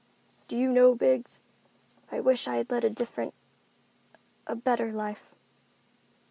"Do 0.47 0.57
you 0.57 0.67
know, 0.71 0.95
Biggs, 0.95 1.43
I 2.11 2.21
wish 2.21 2.47
I 2.47 2.55
had 2.55 2.71
led 2.71 2.83
a 2.83 2.89
different—a 2.89 4.55
better 4.55 4.91
life." 4.91 5.35